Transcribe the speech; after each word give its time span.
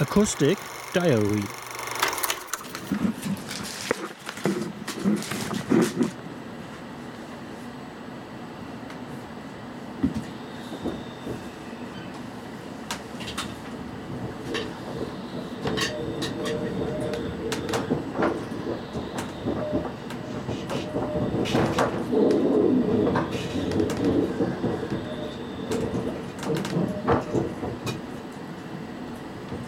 Acoustic 0.00 0.56
Diary 0.92 1.42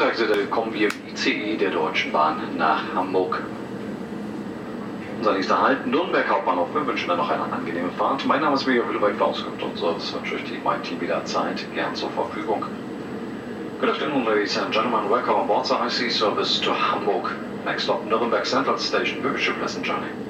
Tag, 0.00 0.18
willkommen 0.18 0.72
wir 0.72 0.88
im 0.88 0.94
ICE 1.12 1.58
der 1.58 1.72
Deutschen 1.72 2.10
Bahn 2.10 2.56
nach 2.56 2.82
Hamburg. 2.94 3.42
Unser 5.18 5.34
nächster 5.34 5.60
Halt 5.60 5.86
Nürnberg 5.86 6.26
Hauptbahnhof. 6.26 6.68
Wir 6.72 6.86
wünschen 6.86 7.08
dann 7.08 7.18
noch 7.18 7.28
eine 7.28 7.42
angenehme 7.42 7.90
Fahrt. 7.98 8.24
Mein 8.24 8.40
Name 8.40 8.54
ist 8.54 8.66
Mirja 8.66 8.82
Hüllebeck 8.82 9.16
für 9.16 9.26
Auskunft 9.26 9.62
und 9.62 9.76
Service 9.76 10.14
wünsche 10.14 10.36
ich 10.36 10.64
mein 10.64 10.82
Team 10.84 11.02
wieder 11.02 11.22
Zeit 11.26 11.66
gern 11.74 11.94
zur 11.94 12.08
Verfügung. 12.12 12.64
Good 13.78 13.90
afternoon, 13.90 14.24
ladies 14.24 14.56
and 14.56 14.72
gentlemen. 14.72 15.10
Welcome 15.10 15.34
on 15.34 15.46
board 15.46 15.66
the 15.66 15.74
IC 15.74 16.10
service 16.10 16.58
to 16.62 16.72
Hamburg. 16.72 17.32
Next 17.66 17.82
stop, 17.82 18.02
Nuremberg 18.06 18.46
Central 18.46 18.78
Station. 18.78 19.22
We 19.22 19.34
wish 19.34 19.48
you 19.48 19.52
pleasant 19.52 19.84
journey. 19.84 20.29